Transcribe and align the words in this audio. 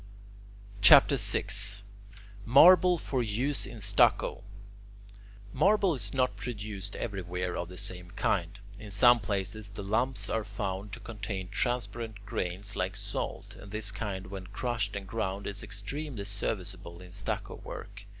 CHAPTER 0.81 1.15
VI 1.15 1.45
MARBLE 2.43 2.97
FOR 2.97 3.21
USE 3.21 3.67
IN 3.67 3.79
STUCCO 3.79 4.43
Marble 5.53 5.93
is 5.93 6.11
not 6.11 6.35
produced 6.35 6.95
everywhere 6.95 7.55
of 7.55 7.69
the 7.69 7.77
same 7.77 8.09
kind. 8.09 8.57
In 8.79 8.89
some 8.89 9.19
places 9.19 9.69
the 9.69 9.83
lumps 9.83 10.27
are 10.27 10.43
found 10.43 10.91
to 10.93 10.99
contain 10.99 11.49
transparent 11.49 12.25
grains 12.25 12.75
like 12.75 12.95
salt, 12.95 13.55
and 13.55 13.71
this 13.71 13.91
kind 13.91 14.25
when 14.25 14.47
crushed 14.47 14.95
and 14.95 15.05
ground 15.05 15.45
is 15.45 15.61
extremely 15.61 16.23
serviceable 16.25 16.99
in 16.99 17.11
stucco 17.11 17.57
work. 17.57 18.05